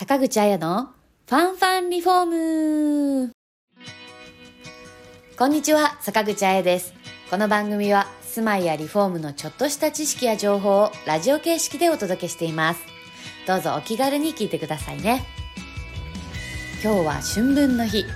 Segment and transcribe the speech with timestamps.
[0.00, 0.88] 坂口彩の
[1.28, 3.32] ファンファンリフォーム
[5.36, 6.94] こんにちは、坂口彩です。
[7.28, 12.80] この番組は住まいやリフォームのちょっとした知識や情報をラジオ形式でお届けしています。
[13.46, 15.22] どうぞお気軽に聞いてくださいね。
[16.82, 18.06] 今日は春分の日。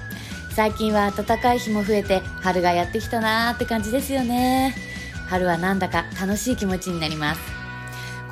[0.56, 4.74] 最近は暖かい日も増えて春がやってきたなーって感じですよね。
[5.28, 7.63] 春はなんだか楽しい気持ちになります。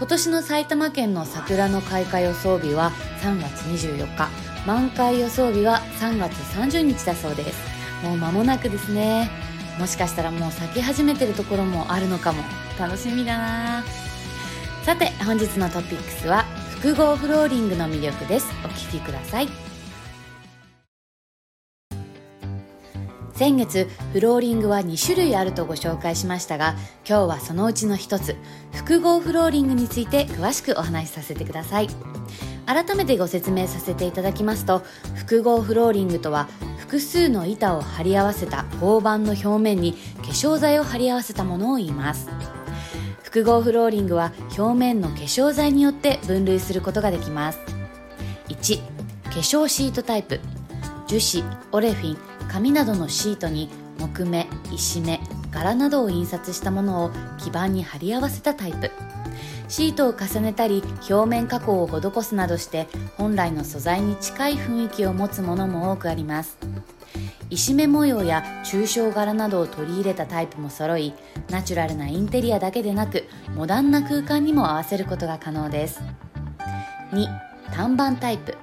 [0.02, 2.90] 今年の埼玉県の桜の開花予想日は
[3.20, 4.28] 3月24日。
[4.66, 7.62] 満開予想日は3月30日だそうです。
[8.02, 9.30] もう間もなくですね。
[9.78, 12.42] もしかしたらもう咲き始めてるところもあるのかも。
[12.76, 13.84] 楽しみだな。
[14.82, 18.48] さて本日のトピックスは複合フローリングの魅力です。
[18.64, 19.71] お聴きください。
[23.42, 28.36] 先月フローリングは2種類あるとご紹介しましたが今日はそのうちの一つ
[28.70, 31.88] 複合フローリングについて詳しくお話しさせてください。
[32.66, 34.84] 改めてご説明させていただきますと
[35.16, 36.46] 複合フローリングとは
[36.78, 42.28] 複数の板を貼り合わせた合板の表面に化粧剤を貼り合わせたものを言います。
[43.24, 47.58] 複合フローリングは表面の化粧剤によって分類することができます。
[48.50, 48.78] 1
[49.24, 50.38] 化粧シートタイプ。
[51.08, 52.31] 樹脂オレフィン。
[52.48, 58.90] 紙などのシートに木目石目柄などを印刷したものを基板に貼り合わせたタイプ。
[59.68, 66.58] シートを重ねたり表面加工を施すなどして本来の素材に近い雰囲気を持つものも多くあります。
[67.48, 71.12] 石目模様や抽象柄などを取り入れたタイプも揃い
[71.50, 76.00] ナチュラルなインテリアだけでなくモダンな空間にも合わせることが可能です。
[77.12, 77.26] 2
[77.74, 78.56] 単板タイプ。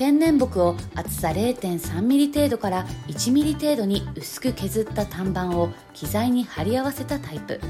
[0.00, 7.60] 天然木を厚さ 0.3mm 程度から 1mm 程度に薄く削った単板を機材に貼り合わせたタイプ。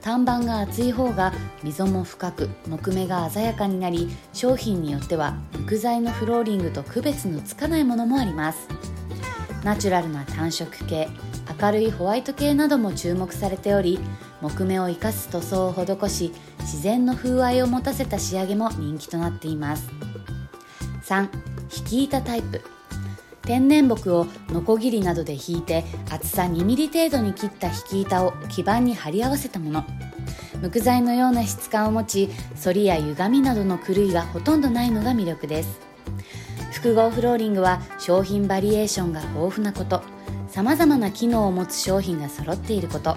[0.00, 5.36] 単板が厚い方が溝も深く木目が鮮やかになり商品によっては
[5.66, 8.66] 木材のフローリングと区別のつかないものもあります。
[9.62, 11.10] ナチュラルな単色系
[11.60, 14.00] 明るいホワイト系なども注目されており
[14.40, 19.90] 木目を生かす塗装を施し自然の風合いを持たせた仕上げも人気となっています。
[21.02, 22.62] 3引き板タイプ。
[23.42, 29.84] 天然木をノコギリなどで引いて厚さ 2mm 程度に切った引き板を基板に貼り合わせたもの。
[30.62, 32.28] 木材のような質感を持ち
[32.62, 35.80] 反りや歪みなどの狂いがほとんどないのが魅力です。
[36.72, 40.02] 複合フローリングは商品バリエーションが豊富なこと。
[40.48, 43.16] さまざまな機能を持つ商品が揃っていること。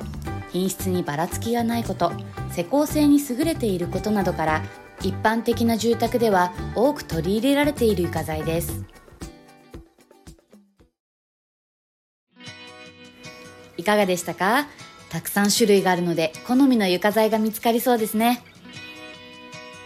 [0.53, 2.13] 品質にばらつきがないこと
[2.51, 4.61] 施工性に優れていることなどから
[5.01, 8.85] 一般的な住宅では多く取り入れられている床材です。
[13.75, 14.67] いかがでしたか？
[15.09, 18.41] たくさん種類があるので好みの床材が見つかりそうですね。